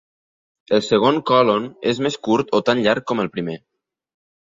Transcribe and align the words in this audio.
El 0.77 0.81
segon 0.85 1.19
còlon 1.33 1.69
és 1.93 2.01
més 2.07 2.19
curt 2.29 2.53
o 2.61 2.65
tan 2.73 2.85
llarg 2.89 3.09
com 3.13 3.27
el 3.29 3.35
primer. 3.39 3.63